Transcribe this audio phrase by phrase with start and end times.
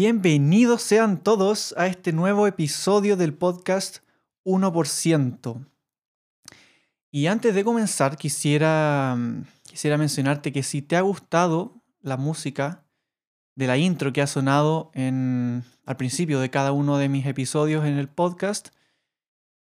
[0.00, 3.96] Bienvenidos sean todos a este nuevo episodio del podcast
[4.44, 5.66] 1%.
[7.10, 9.18] Y antes de comenzar, quisiera,
[9.64, 12.84] quisiera mencionarte que si te ha gustado la música
[13.56, 17.84] de la intro que ha sonado en, al principio de cada uno de mis episodios
[17.84, 18.68] en el podcast,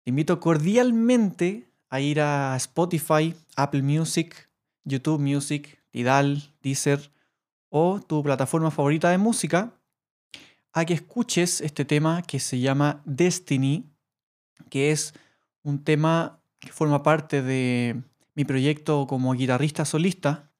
[0.04, 4.48] te invito cordialmente a ir a Spotify, Apple Music,
[4.84, 7.10] YouTube Music, Tidal, Deezer
[7.68, 9.74] o tu plataforma favorita de música
[10.72, 13.90] a que escuches este tema que se llama Destiny,
[14.68, 15.14] que es
[15.62, 18.02] un tema que forma parte de
[18.34, 20.52] mi proyecto como guitarrista solista,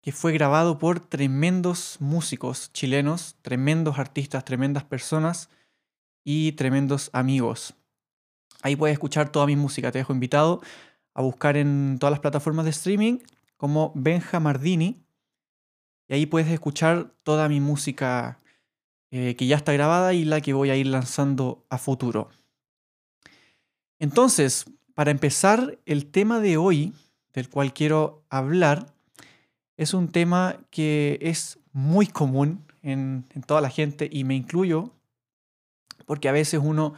[0.00, 5.50] que fue grabado por tremendos músicos chilenos, tremendos artistas, tremendas personas
[6.24, 7.74] y tremendos amigos.
[8.62, 10.62] Ahí puedes escuchar toda mi música, te dejo invitado
[11.14, 13.18] a buscar en todas las plataformas de streaming
[13.56, 15.02] como Benja Mardini
[16.06, 18.38] y ahí puedes escuchar toda mi música
[19.10, 22.28] eh, que ya está grabada y la que voy a ir lanzando a futuro.
[23.98, 26.92] Entonces, para empezar, el tema de hoy,
[27.32, 28.92] del cual quiero hablar,
[29.76, 34.92] es un tema que es muy común en, toda la gente y me incluyo,
[36.04, 36.94] porque a veces uno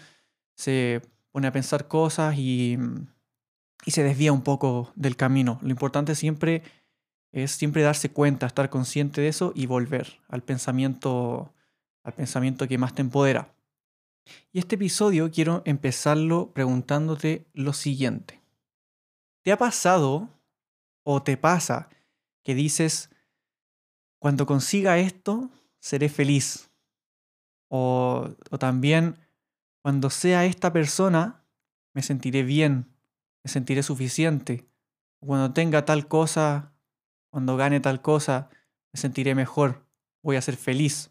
[0.54, 2.78] se pone a pensar cosas y,
[3.84, 5.58] y se desvía un poco del camino.
[5.62, 6.62] Lo importante siempre
[7.32, 11.52] es siempre darse cuenta, estar consciente de eso y volver al pensamiento
[12.02, 13.54] al pensamiento que más te empodera.
[14.52, 18.40] Y este episodio quiero empezarlo preguntándote lo siguiente.
[19.42, 20.28] ¿Te ha pasado
[21.02, 21.88] o te pasa
[22.42, 23.10] que dices,
[24.18, 26.70] cuando consiga esto, seré feliz?
[27.68, 29.16] O, o también,
[29.82, 31.44] cuando sea esta persona,
[31.94, 32.92] me sentiré bien,
[33.42, 34.68] me sentiré suficiente.
[35.20, 36.72] Cuando tenga tal cosa,
[37.30, 38.50] cuando gane tal cosa,
[38.92, 39.86] me sentiré mejor,
[40.22, 41.10] voy a ser feliz.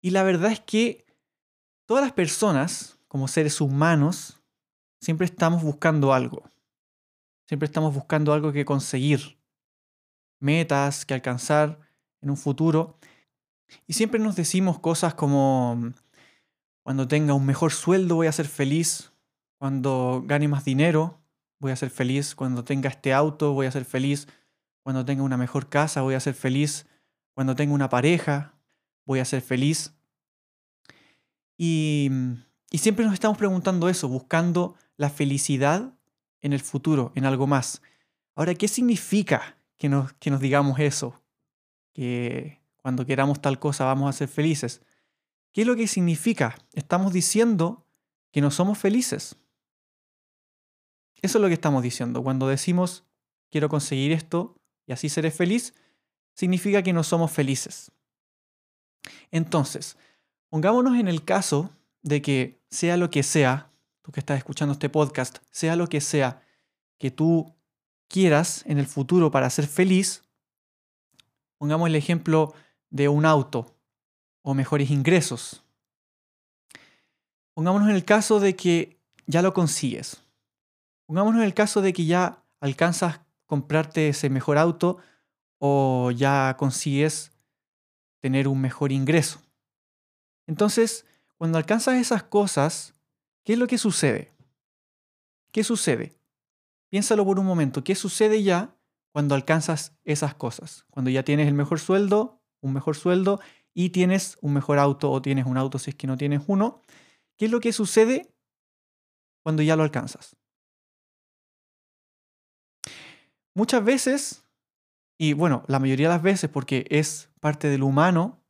[0.00, 1.06] Y la verdad es que
[1.86, 4.40] todas las personas, como seres humanos,
[5.00, 6.44] siempre estamos buscando algo.
[7.46, 9.38] Siempre estamos buscando algo que conseguir,
[10.38, 11.80] metas que alcanzar
[12.20, 12.98] en un futuro.
[13.86, 15.92] Y siempre nos decimos cosas como,
[16.82, 19.12] cuando tenga un mejor sueldo voy a ser feliz,
[19.58, 21.20] cuando gane más dinero
[21.58, 24.28] voy a ser feliz, cuando tenga este auto voy a ser feliz,
[24.82, 26.86] cuando tenga una mejor casa voy a ser feliz,
[27.34, 28.57] cuando tenga una pareja
[29.08, 29.94] voy a ser feliz.
[31.56, 32.10] Y,
[32.70, 35.94] siempre nos estamos preguntando eso, buscando la felicidad
[36.42, 37.80] en el futuro, en algo más.
[38.34, 41.20] Ahora, ¿qué significa que nos, que nos digamos eso?
[41.94, 44.82] Que cuando queramos tal cosa vamos a ser felices.
[45.52, 46.56] ¿Qué es lo que significa?
[46.74, 47.86] Estamos diciendo
[48.30, 49.36] que no somos felices.
[51.22, 52.22] Eso es lo que estamos diciendo.
[52.22, 53.04] Cuando decimos
[53.50, 55.72] quiero conseguir esto y así seré feliz,
[56.34, 57.90] significa que no somos felices.
[59.30, 59.96] Entonces,
[60.48, 61.70] pongámonos en el caso
[62.02, 63.70] de que sea lo que sea,
[64.02, 66.42] tú que estás escuchando este podcast, sea lo que sea
[66.98, 67.54] que tú
[68.08, 70.22] quieras en el futuro para ser feliz,
[71.58, 72.54] pongamos el ejemplo
[72.90, 73.74] de un auto
[74.42, 75.62] o mejores ingresos.
[77.54, 80.22] Pongámonos en el caso de que ya lo consigues.
[81.06, 84.98] Pongámonos en el caso de que ya alcanzas comprarte ese mejor auto
[85.58, 87.32] o ya consigues
[88.20, 89.40] tener un mejor ingreso.
[90.46, 91.06] Entonces,
[91.36, 92.94] cuando alcanzas esas cosas,
[93.44, 94.32] ¿qué es lo que sucede?
[95.52, 96.18] ¿Qué sucede?
[96.90, 97.84] Piénsalo por un momento.
[97.84, 98.74] ¿Qué sucede ya
[99.12, 100.84] cuando alcanzas esas cosas?
[100.90, 103.40] Cuando ya tienes el mejor sueldo, un mejor sueldo,
[103.74, 106.82] y tienes un mejor auto o tienes un auto si es que no tienes uno.
[107.36, 108.34] ¿Qué es lo que sucede
[109.44, 110.36] cuando ya lo alcanzas?
[113.54, 114.47] Muchas veces
[115.18, 118.40] y bueno, la mayoría de las veces, porque es parte del humano,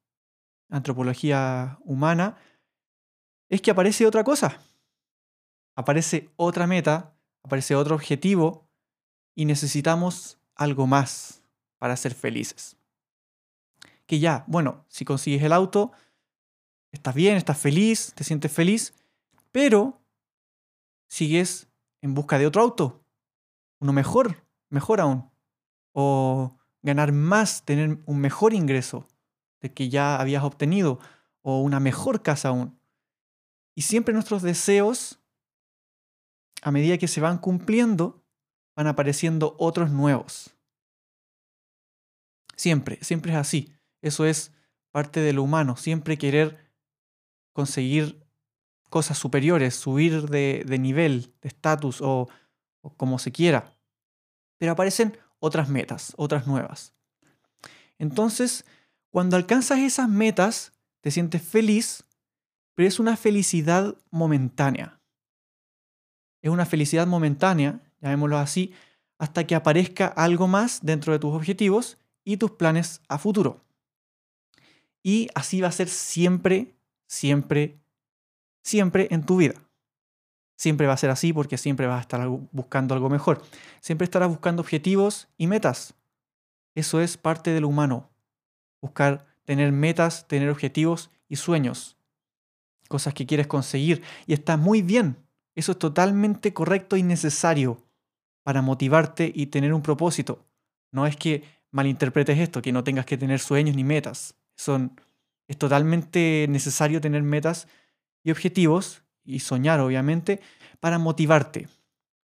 [0.68, 2.36] antropología humana,
[3.48, 4.60] es que aparece otra cosa.
[5.74, 8.68] Aparece otra meta, aparece otro objetivo
[9.34, 11.42] y necesitamos algo más
[11.78, 12.76] para ser felices.
[14.04, 15.92] Que ya, bueno, si consigues el auto,
[16.92, 18.92] estás bien, estás feliz, te sientes feliz,
[19.52, 20.02] pero
[21.06, 21.68] sigues
[22.02, 23.02] en busca de otro auto,
[23.80, 25.30] uno mejor, mejor aún.
[25.92, 26.57] O
[26.88, 29.06] ganar más, tener un mejor ingreso
[29.60, 30.98] de que ya habías obtenido
[31.42, 32.80] o una mejor casa aún.
[33.74, 35.20] Y siempre nuestros deseos,
[36.62, 38.24] a medida que se van cumpliendo,
[38.74, 40.56] van apareciendo otros nuevos.
[42.56, 43.74] Siempre, siempre es así.
[44.00, 44.52] Eso es
[44.90, 46.72] parte de lo humano, siempre querer
[47.52, 48.26] conseguir
[48.88, 52.28] cosas superiores, subir de, nivel, de estatus o,
[52.80, 53.76] o como se quiera.
[54.56, 56.94] Pero aparecen otras metas, otras nuevas.
[57.98, 58.64] Entonces,
[59.10, 62.04] cuando alcanzas esas metas, te sientes feliz,
[62.74, 65.00] pero es una felicidad momentánea.
[66.42, 68.72] Es una felicidad momentánea, llamémoslo así,
[69.18, 73.64] hasta que aparezca algo más dentro de tus objetivos y tus planes a futuro.
[75.02, 76.76] Y así va a ser siempre,
[77.06, 77.80] siempre,
[78.62, 79.54] siempre en tu vida.
[80.58, 83.44] Siempre va a ser así porque siempre vas a estar buscando algo mejor.
[83.80, 85.94] Siempre estarás buscando objetivos y metas.
[86.74, 88.10] Eso es parte del humano.
[88.80, 91.96] Buscar tener metas, tener objetivos y sueños.
[92.88, 94.02] Cosas que quieres conseguir.
[94.26, 95.16] Y está muy bien.
[95.54, 97.84] Eso es totalmente correcto y necesario
[98.42, 100.44] para motivarte y tener un propósito.
[100.90, 104.34] No es que malinterpretes esto, que no tengas que tener sueños ni metas.
[104.56, 105.00] Son,
[105.46, 107.68] es totalmente necesario tener metas
[108.24, 110.40] y objetivos y soñar, obviamente,
[110.80, 111.68] para motivarte,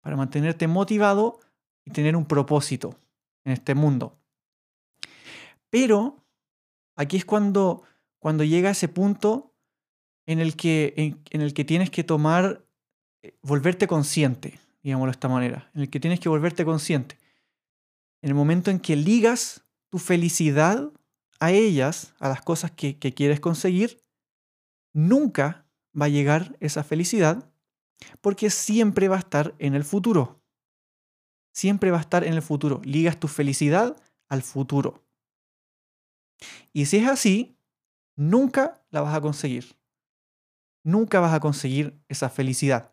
[0.01, 1.41] para mantenerte motivado
[1.85, 2.97] y tener un propósito
[3.45, 4.19] en este mundo.
[5.71, 6.17] Pero
[6.97, 7.83] aquí es cuando,
[8.19, 9.55] cuando llega ese punto
[10.27, 12.65] en el, que, en el que tienes que tomar,
[13.23, 17.19] eh, volverte consciente, digámoslo de esta manera, en el que tienes que volverte consciente.
[18.23, 20.93] En el momento en que ligas tu felicidad
[21.41, 24.03] a ellas, a las cosas que, quieres conseguir,
[24.93, 25.67] nunca
[25.99, 27.51] va a llegar esa felicidad
[28.21, 30.41] porque siempre va a estar en el futuro.
[31.53, 32.81] Siempre va a estar en el futuro.
[32.85, 33.97] Ligas tu felicidad
[34.29, 35.05] al futuro.
[36.73, 37.57] Y si es así,
[38.17, 39.77] nunca la vas a conseguir.
[40.83, 42.93] Nunca vas a conseguir esa felicidad.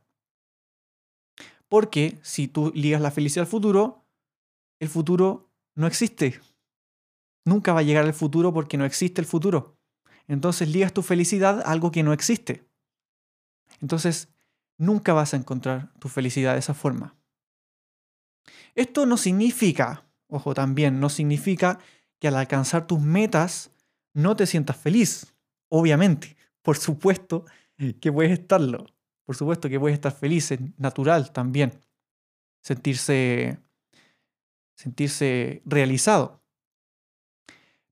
[1.70, 4.06] Porque si tú ligas la felicidad al futuro,
[4.80, 6.42] el futuro no existe.
[7.46, 9.78] Nunca va a llegar el futuro porque no existe el futuro.
[10.28, 12.67] Entonces ligas tu felicidad a algo que no existe.
[13.82, 14.30] Entonces
[14.78, 17.16] nunca vas a encontrar tu felicidad de esa forma.
[18.76, 21.80] Esto no significa, ojo también, no significa
[22.20, 23.72] que al alcanzar tus metas
[24.14, 25.34] no te sientas feliz.
[25.70, 27.46] Obviamente, por supuesto
[28.00, 28.86] que puedes estarlo.
[29.26, 31.80] Por supuesto que puedes estar feliz, es natural también.
[32.62, 33.60] Sentirse,
[34.76, 36.42] sentirse realizado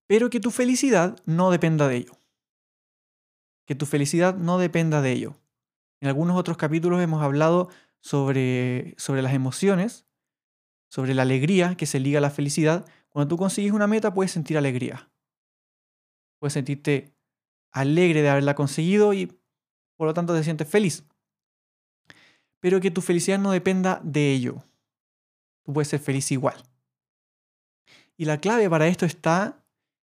[0.08, 2.18] pero que tu felicidad no dependa de ello.
[3.66, 5.36] Que tu felicidad no dependa de ello.
[6.02, 10.06] En algunos otros capítulos hemos hablado sobre, sobre las emociones,
[10.90, 12.86] sobre la alegría que se liga a la felicidad.
[13.10, 15.10] Cuando tú consigues una meta puedes sentir alegría.
[16.40, 17.16] Puedes sentirte
[17.72, 19.28] alegre de haberla conseguido y
[19.98, 21.04] por lo tanto te sientes feliz.
[22.60, 24.64] Pero que tu felicidad no dependa de ello.
[25.64, 26.64] Tú puedes ser feliz igual.
[28.18, 29.64] Y la clave para esto está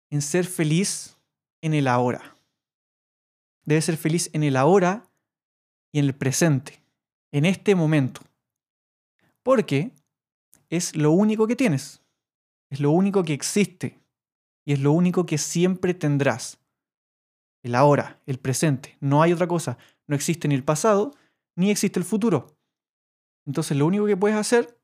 [0.09, 1.17] en ser feliz
[1.61, 2.35] en el ahora.
[3.63, 5.09] Debes ser feliz en el ahora
[5.95, 6.83] y en el presente,
[7.31, 8.19] en este momento.
[9.43, 9.93] Porque
[10.69, 12.01] es lo único que tienes,
[12.69, 13.97] es lo único que existe
[14.65, 16.59] y es lo único que siempre tendrás.
[17.63, 19.77] El ahora, el presente, no hay otra cosa.
[20.05, 21.11] No existe ni el pasado
[21.55, 22.57] ni existe el futuro.
[23.45, 24.77] Entonces lo único que puedes hacer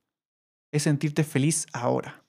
[0.71, 2.23] es sentirte feliz ahora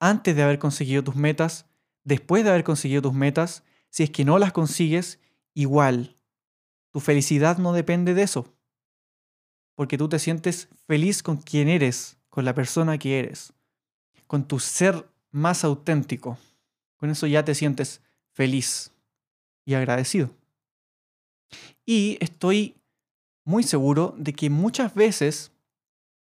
[0.00, 1.66] antes de haber conseguido tus metas,
[2.04, 5.20] después de haber conseguido tus metas, si es que no las consigues,
[5.54, 6.16] igual.
[6.90, 8.52] Tu felicidad no depende de eso.
[9.74, 13.52] Porque tú te sientes feliz con quien eres, con la persona que eres,
[14.26, 16.38] con tu ser más auténtico.
[16.96, 18.92] Con eso ya te sientes feliz
[19.64, 20.30] y agradecido.
[21.86, 22.76] Y estoy
[23.44, 25.52] muy seguro de que muchas veces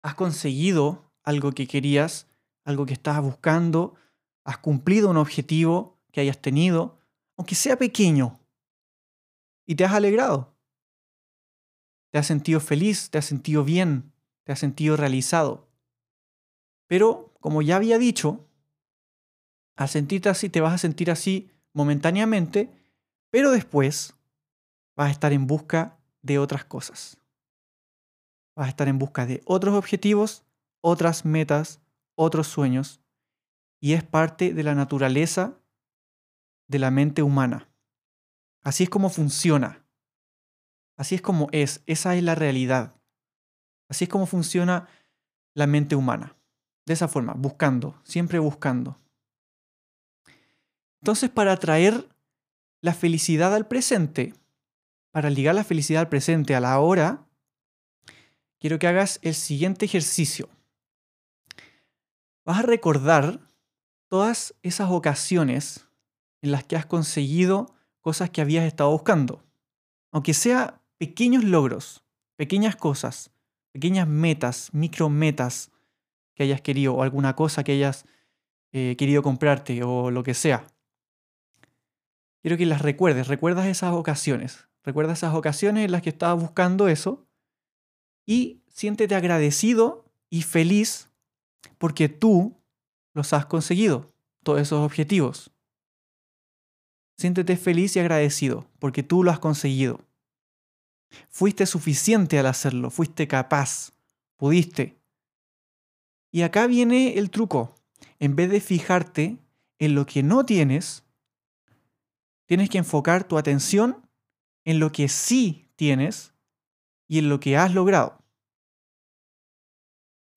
[0.04, 2.28] has conseguido algo que querías
[2.64, 3.96] algo que estabas buscando,
[4.44, 6.98] has cumplido un objetivo que hayas tenido,
[7.38, 8.40] aunque sea pequeño,
[9.66, 10.56] y te has alegrado.
[12.12, 14.12] Te has sentido feliz, te has sentido bien,
[14.44, 15.68] te has sentido realizado.
[16.88, 18.48] Pero, como ya había dicho,
[19.78, 22.70] al sentirte así, te vas a sentir así momentáneamente,
[23.30, 24.14] pero después
[24.96, 27.18] vas a estar en busca de otras cosas.
[28.56, 30.44] Vas a estar en busca de otros objetivos,
[30.82, 31.80] otras metas,
[32.16, 33.02] otros sueños
[33.80, 35.58] y es parte de la naturaleza
[36.68, 37.71] de la mente humana.
[38.64, 39.84] Así es como funciona.
[40.98, 41.82] Así es como es.
[41.88, 42.96] Esa es la realidad.
[43.90, 44.88] Así es como funciona
[45.54, 46.36] la mente humana.
[46.86, 48.98] De esa forma, buscando, siempre buscando.
[51.02, 52.08] Entonces, para traer
[52.82, 54.34] la felicidad al presente,
[55.12, 57.26] para ligar la felicidad al presente, a la hora,
[58.60, 60.50] quiero que hagas el siguiente ejercicio.
[62.46, 63.40] Vas a recordar
[64.08, 65.88] todas esas ocasiones
[66.42, 69.44] en las que has conseguido cosas que habías estado buscando.
[70.12, 72.04] Aunque sea pequeños logros,
[72.36, 73.32] pequeñas cosas,
[73.72, 75.72] pequeñas metas, micrometas
[76.36, 78.06] que hayas querido o alguna cosa que hayas
[78.74, 80.66] eh, querido comprarte o lo que sea.
[82.42, 86.88] Quiero que las recuerdes, recuerdas esas ocasiones, recuerdas esas ocasiones en las que estabas buscando
[86.88, 87.28] eso
[88.26, 91.10] y siéntete agradecido y feliz
[91.78, 92.58] porque tú
[93.14, 95.52] los has conseguido, todos esos objetivos.
[97.22, 100.04] Siéntete feliz y agradecido porque tú lo has conseguido.
[101.30, 103.92] Fuiste suficiente al hacerlo, fuiste capaz,
[104.38, 104.98] pudiste.
[106.32, 107.76] Y acá viene el truco.
[108.18, 109.38] En vez de fijarte
[109.78, 111.04] en lo que no tienes,
[112.48, 114.10] tienes que enfocar tu atención
[114.66, 116.34] en lo que sí tienes
[117.08, 118.18] y en lo que has logrado.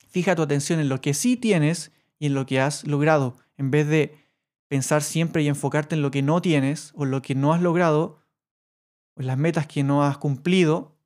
[0.06, 3.70] Fija tu atención en lo que sí tienes y en lo que has logrado, en
[3.70, 4.23] vez de
[4.68, 7.62] pensar siempre y enfocarte en lo que no tienes o en lo que no has
[7.62, 8.22] logrado
[9.16, 10.96] o en las metas que no has cumplido.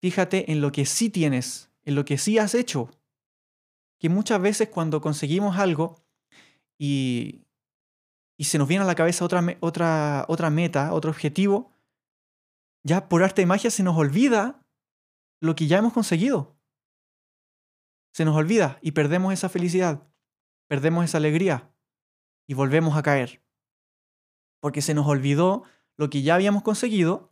[0.00, 2.90] Fíjate en lo que sí tienes, en lo que sí has hecho.
[3.98, 6.04] Que muchas veces cuando conseguimos algo
[6.78, 7.46] y,
[8.36, 11.72] y se nos viene a la cabeza otra, otra, otra meta, otro objetivo,
[12.82, 14.60] ya por arte de magia se nos olvida
[15.40, 16.54] lo que ya hemos conseguido
[18.14, 20.06] se nos olvida y perdemos esa felicidad,
[20.68, 21.73] perdemos esa alegría
[22.46, 23.42] y volvemos a caer.
[24.60, 25.64] Porque se nos olvidó
[25.96, 27.30] lo que ya habíamos conseguido,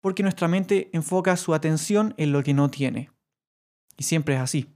[0.00, 3.10] porque nuestra mente enfoca su atención en lo que no tiene.
[3.96, 4.74] Y siempre es así.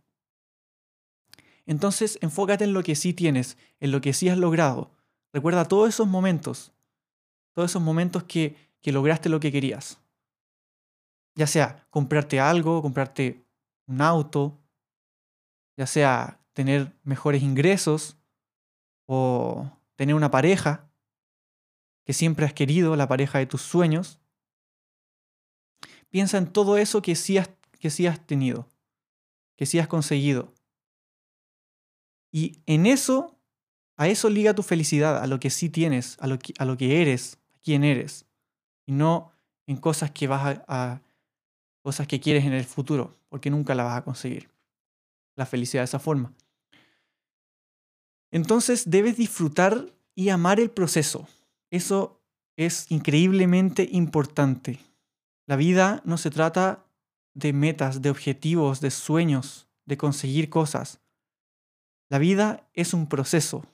[1.67, 4.91] Entonces, enfócate en lo que sí tienes, en lo que sí has logrado.
[5.33, 6.75] Recuerda todos esos momentos,
[7.55, 9.99] todos esos momentos que, que lograste lo que querías.
[11.35, 13.45] Ya sea comprarte algo, comprarte
[13.87, 14.61] un auto,
[15.77, 18.19] ya sea tener mejores ingresos
[19.07, 20.89] o tener una pareja
[22.05, 24.21] que siempre has querido, la pareja de tus sueños.
[26.11, 28.69] Piensa en todo eso que sí has, que has tenido,
[29.57, 30.53] que sí has conseguido.
[32.31, 33.39] Y en eso,
[33.97, 36.77] a eso liga tu felicidad, a lo que sí tienes, a lo que, a lo
[36.77, 38.27] que eres, a quién eres.
[38.87, 39.33] Y no
[39.67, 41.01] en cosas que vas a,
[41.83, 44.51] cosas que quieres en el futuro, porque nunca las vas a conseguir
[45.37, 46.33] la felicidad de esa forma.
[48.35, 51.29] Entonces debes disfrutar y amar el proceso.
[51.71, 52.21] Eso
[52.57, 54.81] es increíblemente importante.
[55.47, 56.85] La vida no se trata
[57.35, 60.99] de metas, de objetivos, de sueños, de conseguir cosas.
[62.09, 63.65] La vida es un proceso.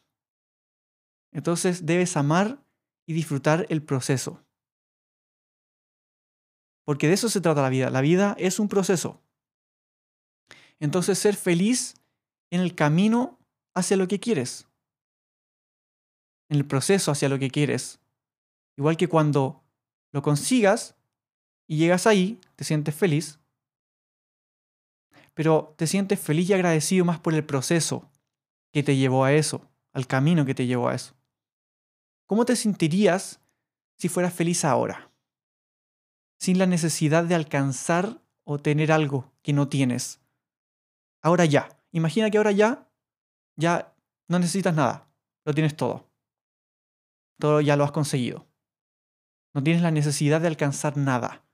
[1.32, 2.62] Entonces debes amar
[3.06, 4.44] y disfrutar el proceso.
[6.84, 7.88] Porque de eso se trata la vida.
[7.88, 9.22] La vida es un proceso.
[10.80, 11.94] Entonces ser feliz
[12.50, 13.39] en el camino
[13.80, 14.66] hacia lo que quieres,
[16.48, 18.00] en el proceso hacia lo que quieres.
[18.76, 19.62] Igual que cuando
[20.12, 20.94] lo consigas
[21.66, 23.38] y llegas ahí, te sientes feliz,
[25.34, 28.10] pero te sientes feliz y agradecido más por el proceso
[28.72, 31.14] que te llevó a eso, al camino que te llevó a eso.
[32.26, 33.40] ¿Cómo te sentirías
[33.96, 35.10] si fueras feliz ahora?
[36.38, 40.20] Sin la necesidad de alcanzar o tener algo que no tienes
[41.22, 41.68] ahora ya.
[41.92, 42.88] Imagina que ahora ya,
[43.60, 43.94] ya
[44.28, 45.08] no necesitas nada,
[45.44, 46.10] lo tienes todo.
[47.38, 48.46] Todo ya lo has conseguido.
[49.54, 51.44] No tienes la necesidad de alcanzar nada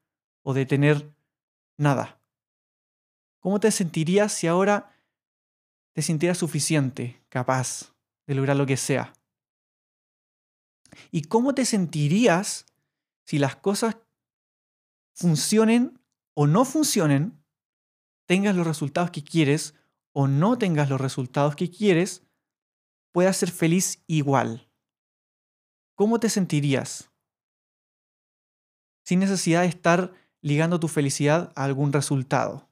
[0.43, 1.15] o de tener
[1.79, 2.21] nada.
[3.41, 4.93] ¿Cómo te sentirías si ahora
[5.93, 7.95] te sintieras suficiente, capaz
[8.27, 9.13] de lograr lo que sea?
[11.11, 12.67] ¿Y cómo te sentirías
[13.25, 13.97] si las cosas
[15.15, 15.99] funcionen
[16.35, 17.43] o no funcionen
[18.27, 19.75] tengas los resultados que quieres
[20.19, 22.23] o no tengas los resultados que quieres,
[23.13, 24.67] puedas ser feliz igual.
[25.95, 27.11] ¿Cómo te sentirías?
[29.05, 32.67] Sin necesidad de estar ligando tu felicidad a algún resultado.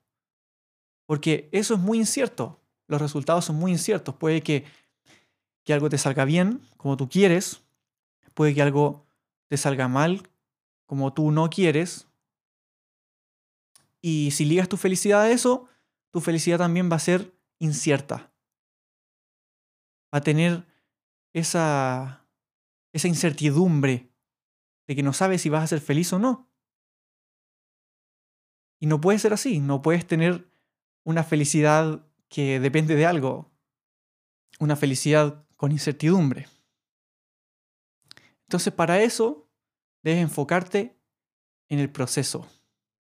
[1.04, 2.62] Porque eso es muy incierto.
[2.86, 4.14] Los resultados son muy inciertos.
[4.14, 4.64] Puede que,
[5.64, 7.60] que algo te salga bien, como tú quieres.
[8.32, 9.04] Puede que algo
[9.48, 10.30] te salga mal,
[10.86, 12.06] como tú no quieres.
[14.00, 15.68] Y si ligas tu felicidad a eso,
[16.14, 18.32] tu felicidad también va a ser incierta.
[20.14, 20.64] Va a tener
[21.32, 22.24] esa,
[22.92, 24.12] esa incertidumbre
[24.86, 26.48] de que no sabes si vas a ser feliz o no.
[28.78, 30.48] Y no puede ser así, no puedes tener
[31.02, 33.50] una felicidad que depende de algo,
[34.60, 36.46] una felicidad con incertidumbre.
[38.42, 39.50] Entonces para eso
[40.04, 40.96] debes enfocarte
[41.68, 42.46] en el proceso,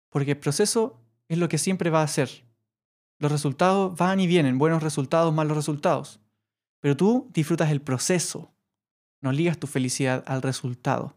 [0.07, 2.49] porque el proceso es lo que siempre va a ser.
[3.21, 6.19] Los resultados van y vienen, buenos resultados, malos resultados,
[6.79, 8.51] pero tú disfrutas el proceso,
[9.21, 11.15] no ligas tu felicidad al resultado.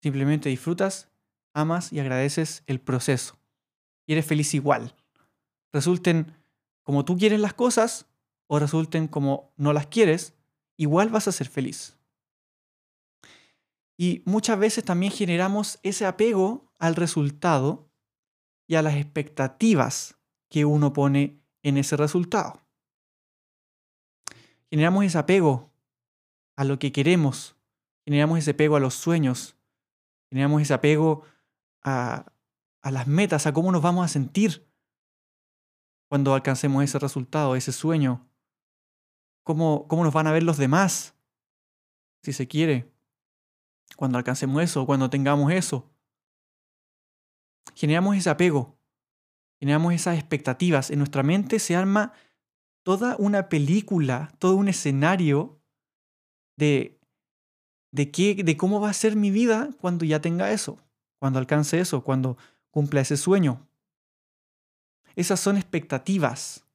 [0.00, 1.08] Simplemente disfrutas,
[1.52, 3.36] amas y agradeces el proceso.
[4.06, 4.94] Y eres feliz igual.
[5.72, 6.36] Resulten
[6.84, 8.06] como tú quieres las cosas
[8.46, 10.34] o resulten como no las quieres,
[10.76, 11.96] igual vas a ser feliz.
[13.96, 17.90] Y muchas veces también generamos ese apego al resultado
[18.68, 20.16] y a las expectativas
[20.54, 22.62] que uno pone en ese resultado.
[24.70, 25.72] Generamos ese apego
[26.54, 27.56] a lo que queremos,
[28.04, 29.56] generamos ese apego a los sueños,
[30.30, 31.24] generamos ese apego
[31.82, 32.32] a,
[32.82, 34.64] a las metas, a cómo nos vamos a sentir
[36.08, 38.24] cuando alcancemos ese resultado, ese sueño,
[39.42, 41.16] cómo, cómo nos van a ver los demás,
[42.22, 42.94] si se quiere
[43.96, 45.90] cuando alcancemos eso, cuando tengamos eso.
[47.74, 48.78] Generamos ese apego,
[49.64, 50.90] generamos esas expectativas.
[50.90, 52.12] En nuestra mente se arma
[52.82, 55.58] toda una película, todo un escenario
[56.54, 57.00] de,
[57.90, 60.76] de, qué, de cómo va a ser mi vida cuando ya tenga eso,
[61.18, 62.36] cuando alcance eso, cuando
[62.70, 63.66] cumpla ese sueño.
[65.16, 66.66] Esas son expectativas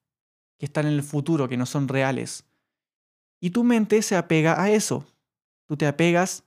[0.58, 2.44] que están en el futuro, que no son reales.
[3.38, 5.06] Y tu mente se apega a eso.
[5.66, 6.42] Tú te apegas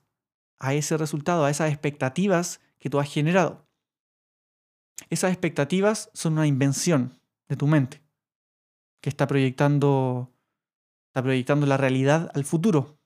[0.58, 3.64] a ese resultado, a esas expectativas que tú has generado.
[5.10, 8.02] Esas expectativas son una invención de tu mente
[9.00, 10.32] que está proyectando,
[11.08, 12.98] está proyectando la realidad al futuro.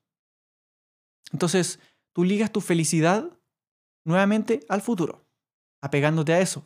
[1.33, 1.81] Entonces,
[2.13, 3.39] tú ligas tu felicidad
[4.05, 5.27] nuevamente al futuro,
[5.83, 6.65] apegándote a eso.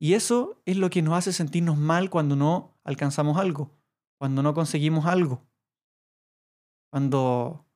[0.00, 3.70] Y eso es lo que nos hace sentirnos mal cuando no alcanzamos algo,
[4.18, 5.46] cuando no conseguimos algo,
[6.90, 7.66] cuando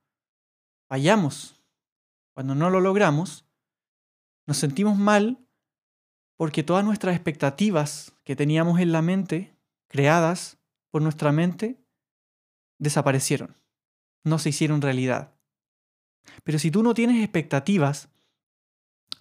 [0.89, 1.61] fallamos,
[2.35, 3.47] cuando no lo logramos,
[4.47, 5.46] nos sentimos mal
[6.37, 9.57] porque todas nuestras expectativas que teníamos en la mente,
[9.89, 10.59] creadas
[10.91, 11.81] por nuestra mente,
[12.79, 13.57] desaparecieron,
[14.25, 15.35] no se hicieron realidad.
[16.45, 18.09] Pero si tú no tienes expectativas,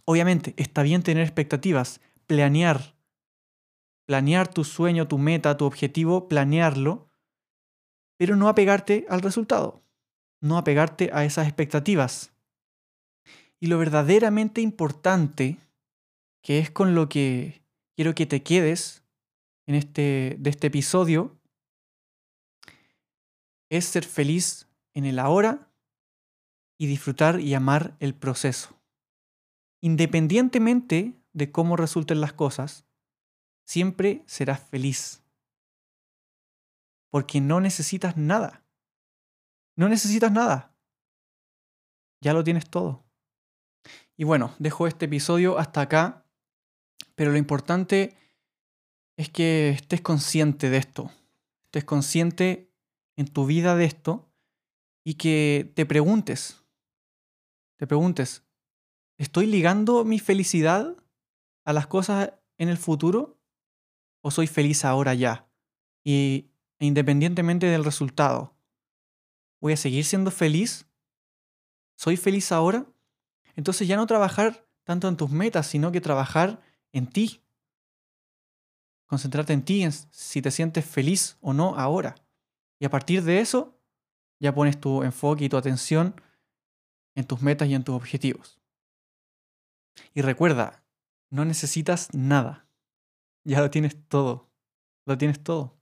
[0.05, 2.95] obviamente está bien tener expectativas, planear,
[4.05, 7.09] planear tu sueño, tu meta, tu objetivo, planearlo,
[8.17, 9.83] pero no apegarte al resultado,
[10.41, 12.33] no apegarte a esas expectativas.
[13.59, 15.57] Y lo verdaderamente importante,
[16.45, 17.63] que es con lo que
[17.95, 19.03] quiero que te quedes
[19.65, 21.39] en este, de este episodio,
[23.71, 25.71] es ser feliz en el ahora
[26.77, 28.79] y disfrutar y amar el proceso.
[29.81, 32.85] Independientemente de cómo resulten las cosas,
[33.65, 35.23] siempre serás feliz.
[37.09, 38.63] Porque no necesitas nada.
[39.75, 40.75] No necesitas nada.
[42.21, 43.03] Ya lo tienes todo.
[44.15, 46.24] Y bueno, dejo este episodio hasta acá,
[47.15, 48.17] pero lo importante
[49.17, 51.11] es que estés consciente de esto,
[51.65, 52.69] estés consciente
[53.15, 54.29] en tu vida de esto
[55.03, 56.61] y que te preguntes,
[57.77, 58.43] te preguntes,
[59.17, 60.95] ¿estoy ligando mi felicidad
[61.63, 63.39] a las cosas en el futuro
[64.21, 65.47] o soy feliz ahora ya?
[66.03, 68.53] Y e independientemente del resultado,
[69.61, 70.87] ¿voy a seguir siendo feliz?
[71.95, 72.85] ¿Soy feliz ahora?
[73.55, 76.61] Entonces ya no trabajar tanto en tus metas, sino que trabajar
[76.95, 77.41] en ti.
[79.05, 82.15] Concentrarte en ti, en si te sientes feliz o no ahora.
[82.79, 83.77] Y a partir de eso,
[84.39, 86.19] ya pones tu enfoque y tu atención
[87.15, 88.59] en tus metas y en tus objetivos.
[90.13, 90.83] Y recuerda,
[91.29, 92.67] no necesitas nada.
[93.43, 94.49] Ya lo tienes todo.
[95.05, 95.77] Lo tienes todo.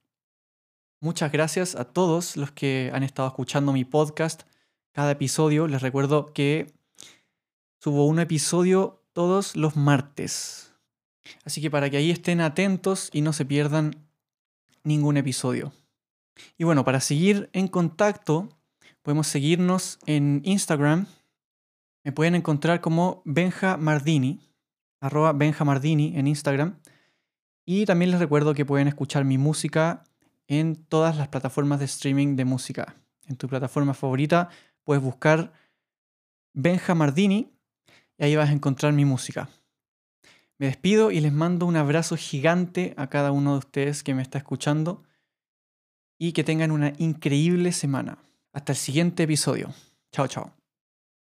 [1.00, 4.44] Muchas gracias a todos los que han estado escuchando mi podcast
[4.92, 5.68] cada episodio.
[5.68, 6.74] Les recuerdo que
[7.84, 10.73] Subo un episodio todos los martes.
[11.46, 13.96] Así que para que ahí estén atentos y no se pierdan
[14.84, 15.74] ningún episodio.
[16.58, 18.50] Y bueno, para seguir en contacto,
[19.02, 21.08] podemos seguirnos en Instagram.
[22.04, 24.40] Me pueden encontrar como Benja Mardini,
[25.00, 26.80] arroba Benja Mardini en Instagram.
[27.66, 30.04] Y también les recuerdo que pueden escuchar mi música
[30.48, 32.96] en todas las plataformas de streaming de música.
[33.28, 34.50] En tu plataforma favorita
[34.84, 35.54] puedes buscar
[36.54, 37.54] Benja Mardini
[38.18, 39.50] y ahí vas a encontrar mi música.
[40.64, 44.22] Me despido y les mando un abrazo gigante a cada uno de ustedes que me
[44.22, 45.04] está escuchando
[46.18, 48.20] y que tengan una increíble semana.
[48.54, 49.74] Hasta el siguiente episodio.
[50.14, 50.54] Chao, chao.